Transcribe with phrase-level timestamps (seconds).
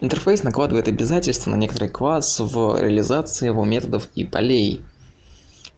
[0.00, 4.82] интерфейс накладывает обязательства на некоторый класс в реализации его методов и полей.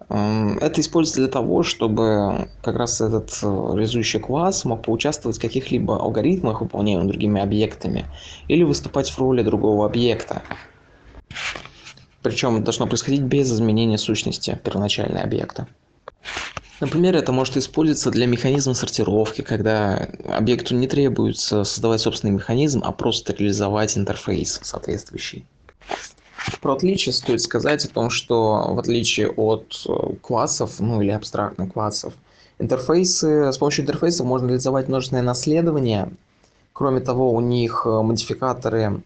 [0.08, 6.00] Это используется для того чтобы как раз этот э, реализующий класс мог поучаствовать в каких-либо
[6.00, 8.06] алгоритмах выполняемых другими объектами
[8.46, 10.42] или выступать в роли другого объекта.
[12.22, 15.68] Причем должно происходить без изменения сущности первоначального объекта
[16.80, 22.92] Например, это может использоваться для механизма сортировки, когда объекту не требуется создавать собственный механизм, а
[22.92, 25.44] просто реализовать интерфейс соответствующий.
[26.60, 31.72] Про отличие стоит сказать о том, что в отличие от э, классов, ну или абстрактных
[31.72, 32.14] классов,
[32.60, 36.10] интерфейсы, с помощью интерфейсов можно реализовать множественное наследование.
[36.72, 39.02] Кроме того, у них э, модификаторы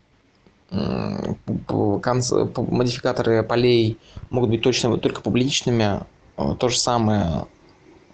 [0.70, 3.98] модификаторы полей
[4.30, 6.00] могут быть точно только публичными.
[6.36, 7.46] Э, то же самое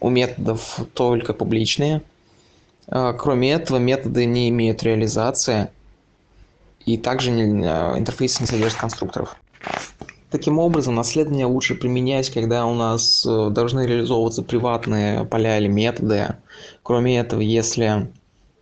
[0.01, 2.02] у методов только публичные.
[2.87, 5.69] Кроме этого, методы не имеют реализации
[6.87, 9.37] и также интерфейс не содержит конструкторов.
[10.31, 16.36] Таким образом, наследование лучше применять, когда у нас э, должны реализовываться приватные поля или методы.
[16.83, 18.12] Кроме этого, если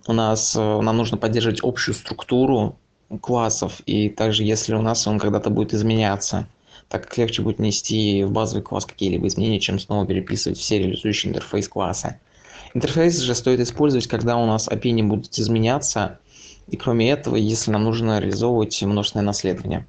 [0.06, 2.76] у нас э, нам нужно поддерживать общую структуру
[3.20, 6.46] классов, и также если у нас он когда-то будет изменяться,
[6.88, 11.30] так как легче будет нести в базовый класс какие-либо изменения, чем снова переписывать все реализующие
[11.30, 12.18] интерфейс класса.
[12.74, 16.18] Интерфейс же стоит использовать, когда у нас API не будут изменяться,
[16.68, 19.86] и кроме этого, если нам нужно реализовывать множественное наследование.